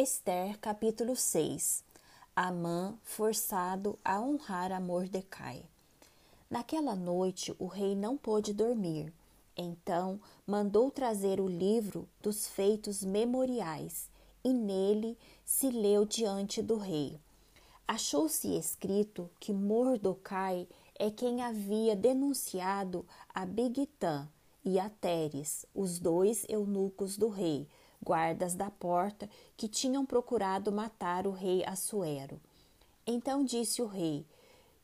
Esther, 0.00 0.56
capítulo 0.60 1.16
6 1.16 1.82
Amã 2.36 2.96
forçado 3.02 3.98
a 4.04 4.20
honrar 4.20 4.70
a 4.70 4.78
Mordecai. 4.78 5.64
Naquela 6.48 6.94
noite 6.94 7.52
o 7.58 7.66
rei 7.66 7.96
não 7.96 8.16
pôde 8.16 8.52
dormir. 8.52 9.12
Então 9.56 10.20
mandou 10.46 10.88
trazer 10.88 11.40
o 11.40 11.48
livro 11.48 12.08
dos 12.22 12.46
feitos 12.46 13.02
memoriais 13.02 14.08
e 14.44 14.52
nele 14.52 15.18
se 15.44 15.68
leu 15.68 16.04
diante 16.04 16.62
do 16.62 16.76
rei. 16.76 17.18
Achou-se 17.88 18.56
escrito 18.56 19.28
que 19.40 19.52
Mordecai 19.52 20.68
é 20.96 21.10
quem 21.10 21.42
havia 21.42 21.96
denunciado 21.96 23.04
a 23.34 23.44
Bigtã 23.44 24.28
e 24.64 24.78
a 24.78 24.88
Teres, 24.88 25.66
os 25.74 25.98
dois 25.98 26.46
eunucos 26.48 27.16
do 27.16 27.28
rei, 27.28 27.66
guardas 28.02 28.54
da 28.54 28.70
porta 28.70 29.28
que 29.56 29.68
tinham 29.68 30.04
procurado 30.04 30.72
matar 30.72 31.26
o 31.26 31.30
rei 31.30 31.64
Assuero. 31.64 32.40
Então 33.06 33.44
disse 33.44 33.82
o 33.82 33.86
rei 33.86 34.26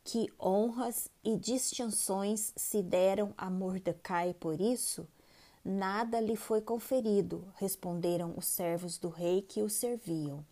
que 0.04 0.30
honras 0.38 1.08
e 1.24 1.36
distinções 1.36 2.52
se 2.54 2.82
deram 2.82 3.32
a 3.38 3.48
Mordecai 3.48 4.34
por 4.34 4.60
isso? 4.60 5.08
Nada 5.64 6.20
lhe 6.20 6.36
foi 6.36 6.60
conferido, 6.60 7.50
responderam 7.56 8.34
os 8.36 8.44
servos 8.44 8.98
do 8.98 9.08
rei 9.08 9.40
que 9.40 9.62
o 9.62 9.70
serviam. 9.70 10.44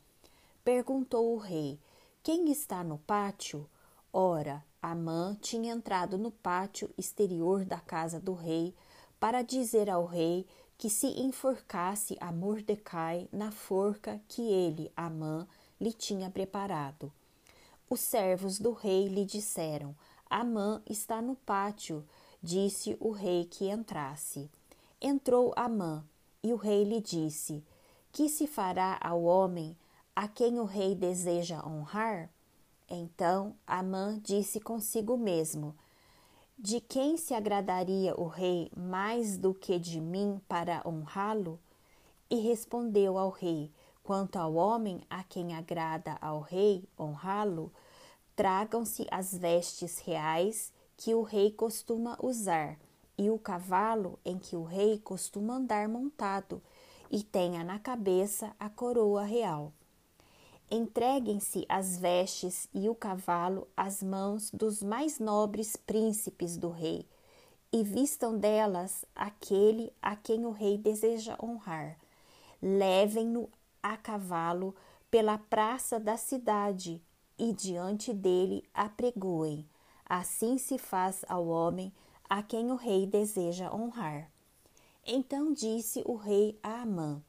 Perguntou 0.65 1.35
o 1.35 1.39
rei: 1.39 1.79
Quem 2.23 2.51
está 2.51 2.83
no 2.83 2.97
pátio? 2.97 3.69
Ora, 4.11 4.65
Amã 4.81 5.37
tinha 5.41 5.73
entrado 5.75 6.17
no 6.17 6.31
pátio 6.31 6.89
exterior 6.97 7.65
da 7.65 7.79
casa 7.79 8.19
do 8.19 8.33
rei 8.33 8.75
para 9.21 9.43
dizer 9.43 9.89
ao 9.91 10.07
rei 10.07 10.47
que 10.77 10.91
se 10.91 11.07
enforcasse 11.21 12.17
a 12.21 12.33
Mordecai 12.33 13.29
na 13.33 13.51
forca 13.51 14.21
que 14.29 14.43
ele, 14.43 14.91
Amã, 14.97 15.47
lhe 15.81 15.93
tinha 15.93 16.31
preparado. 16.31 17.13
Os 17.89 18.01
servos 18.01 18.59
do 18.59 18.73
rei 18.73 19.09
lhe 19.09 19.25
disseram: 19.25 19.95
Amã 20.29 20.83
está 20.89 21.21
no 21.21 21.37
pátio. 21.37 22.05
Disse 22.43 22.97
o 22.99 23.11
rei 23.11 23.45
que 23.45 23.71
entrasse. 23.71 24.51
Entrou 25.01 25.53
Amã, 25.55 26.05
e 26.43 26.53
o 26.53 26.57
rei 26.57 26.85
lhe 26.85 27.01
disse: 27.01 27.63
Que 28.11 28.29
se 28.29 28.47
fará 28.47 28.99
ao 29.01 29.23
homem 29.23 29.77
a 30.17 30.27
quem 30.27 30.59
o 30.59 30.65
rei 30.65 30.95
deseja 30.95 31.65
honrar? 31.67 32.31
Então 32.89 33.55
Amã 33.67 34.19
disse 34.23 34.61
consigo 34.61 35.17
mesmo: 35.17 35.77
de 36.63 36.81
quem 36.81 37.17
se 37.17 37.35
agradaria 37.35 38.15
o 38.15 38.29
rei 38.29 38.71
mais 38.77 39.37
do 39.37 39.53
que 39.53 39.81
de 39.81 40.01
mim 40.01 40.41
para 40.47 40.81
honrá-lo? 40.87 41.59
E 42.31 42.37
respondeu 42.37 43.19
ao 43.19 43.31
rei: 43.31 43.73
Quanto 44.05 44.37
ao 44.37 44.55
homem 44.55 45.01
a 45.11 45.25
quem 45.25 45.57
agrada 45.57 46.17
ao 46.21 46.39
rei 46.39 46.89
honrá-lo, 46.97 47.73
tragam-se 48.37 49.09
as 49.11 49.37
vestes 49.37 49.99
reais 49.99 50.73
que 50.97 51.13
o 51.17 51.23
rei 51.23 51.51
costuma 51.51 52.17
usar, 52.23 52.79
e 53.19 53.29
o 53.29 53.41
cavalo 53.41 54.17
em 54.25 54.39
que 54.39 54.55
o 54.55 54.63
rei 54.63 55.01
costuma 55.01 55.55
andar 55.55 55.89
montado, 55.89 56.63
e 57.11 57.25
tenha 57.25 57.65
na 57.65 57.81
cabeça 57.81 58.55
a 58.57 58.71
coroa 58.71 59.25
real. 59.25 59.73
Entreguem-se 60.75 61.67
as 61.69 61.99
vestes 61.99 62.67
e 62.73 62.89
o 62.89 62.95
cavalo 62.95 63.69
às 63.77 64.03
mãos 64.03 64.51
dos 64.51 64.83
mais 64.83 65.19
nobres 65.19 65.77
príncipes 65.77 66.57
do 66.57 66.71
rei, 66.71 67.07
e 67.71 67.85
vistam 67.85 68.39
delas 68.39 69.05
aquele 69.15 69.93
a 70.01 70.17
quem 70.17 70.47
o 70.47 70.51
rei 70.51 70.79
deseja 70.79 71.37
honrar. 71.43 71.99
Levem-no 72.63 73.51
a 73.83 73.99
cavalo 73.99 74.75
pela 75.11 75.37
praça 75.37 76.01
da 76.01 76.17
cidade 76.17 77.03
e 77.39 77.53
diante 77.53 78.15
dele 78.15 78.65
apregoem. 78.73 79.69
Assim 80.07 80.57
se 80.57 80.79
faz 80.79 81.23
ao 81.29 81.49
homem 81.49 81.93
a 82.31 82.43
quem 82.43 82.71
o 82.71 82.77
rei 82.77 83.05
deseja 83.05 83.71
honrar. 83.71 84.31
Então 85.07 85.53
disse 85.53 86.03
o 86.07 86.17
rei 86.17 86.59
a 86.63 86.81
Amã: 86.81 87.23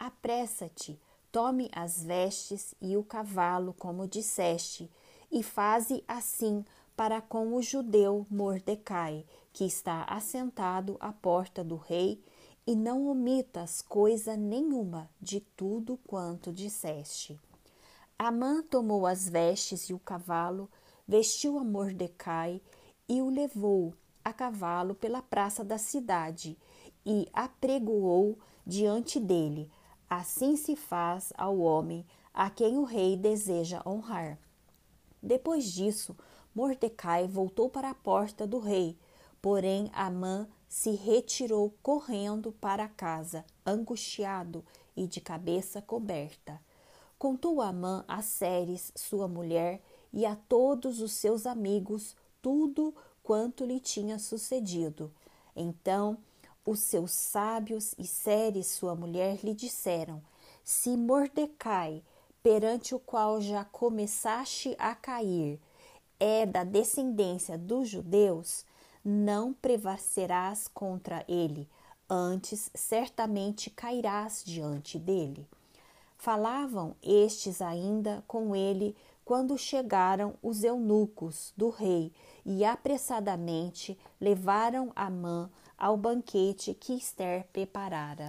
Apressa-te 0.00 0.98
Tome 1.38 1.70
as 1.72 2.02
vestes 2.02 2.74
e 2.80 2.96
o 2.96 3.04
cavalo, 3.04 3.72
como 3.72 4.08
disseste, 4.08 4.90
e 5.30 5.40
faze 5.40 6.02
assim 6.08 6.64
para 6.96 7.20
com 7.20 7.54
o 7.54 7.62
judeu 7.62 8.26
Mordecai, 8.28 9.24
que 9.52 9.64
está 9.64 10.02
assentado 10.02 10.96
à 10.98 11.12
porta 11.12 11.62
do 11.62 11.76
rei, 11.76 12.20
e 12.66 12.74
não 12.74 13.06
omitas 13.06 13.80
coisa 13.80 14.36
nenhuma 14.36 15.08
de 15.20 15.38
tudo 15.38 15.96
quanto 16.08 16.52
disseste. 16.52 17.38
Amã 18.18 18.60
tomou 18.60 19.06
as 19.06 19.28
vestes 19.28 19.88
e 19.90 19.94
o 19.94 19.98
cavalo, 20.00 20.68
vestiu 21.06 21.56
a 21.56 21.62
Mordecai 21.62 22.60
e 23.08 23.22
o 23.22 23.30
levou 23.30 23.94
a 24.24 24.32
cavalo 24.32 24.92
pela 24.92 25.22
praça 25.22 25.62
da 25.62 25.78
cidade 25.78 26.58
e 27.06 27.28
apregoou 27.32 28.36
diante 28.66 29.20
dele, 29.20 29.70
Assim 30.08 30.56
se 30.56 30.74
faz 30.74 31.32
ao 31.36 31.58
homem 31.58 32.06
a 32.32 32.48
quem 32.48 32.78
o 32.78 32.84
rei 32.84 33.16
deseja 33.16 33.82
honrar. 33.84 34.38
Depois 35.22 35.72
disso, 35.72 36.16
Mordecai 36.54 37.26
voltou 37.26 37.68
para 37.68 37.90
a 37.90 37.94
porta 37.94 38.46
do 38.46 38.58
rei, 38.58 38.96
porém 39.42 39.90
Amã 39.92 40.48
se 40.68 40.92
retirou 40.92 41.74
correndo 41.82 42.52
para 42.52 42.88
casa, 42.88 43.44
angustiado 43.66 44.64
e 44.96 45.06
de 45.06 45.20
cabeça 45.20 45.82
coberta. 45.82 46.60
Contou 47.18 47.60
Amã 47.60 48.04
a 48.06 48.22
Ceres, 48.22 48.92
sua 48.94 49.26
mulher, 49.26 49.82
e 50.12 50.24
a 50.24 50.36
todos 50.36 51.00
os 51.00 51.12
seus 51.12 51.46
amigos 51.46 52.16
tudo 52.40 52.94
quanto 53.22 53.64
lhe 53.64 53.80
tinha 53.80 54.18
sucedido. 54.18 55.12
Então 55.54 56.16
os 56.64 56.80
seus 56.80 57.12
sábios 57.12 57.94
e 57.98 58.06
Ceres, 58.06 58.66
sua 58.66 58.94
mulher, 58.94 59.38
lhe 59.42 59.54
disseram: 59.54 60.22
Se 60.62 60.96
Mordecai, 60.96 62.02
perante 62.42 62.94
o 62.94 62.98
qual 62.98 63.40
já 63.40 63.64
começaste 63.64 64.74
a 64.78 64.94
cair, 64.94 65.60
é 66.20 66.44
da 66.44 66.64
descendência 66.64 67.56
dos 67.56 67.88
judeus, 67.88 68.64
não 69.04 69.52
prevalecerás 69.52 70.68
contra 70.68 71.24
ele, 71.28 71.68
antes 72.08 72.70
certamente 72.74 73.70
cairás 73.70 74.42
diante 74.44 74.98
dele. 74.98 75.46
Falavam 76.16 76.96
estes 77.02 77.62
ainda 77.62 78.24
com 78.26 78.54
ele 78.56 78.96
quando 79.24 79.56
chegaram 79.58 80.34
os 80.42 80.64
eunucos 80.64 81.52
do 81.56 81.68
rei 81.68 82.12
e 82.50 82.64
apressadamente 82.64 83.98
levaram 84.18 84.90
Amã 84.96 85.50
ao 85.76 85.98
banquete 85.98 86.72
que 86.72 86.94
Esther 86.94 87.46
preparara. 87.52 88.28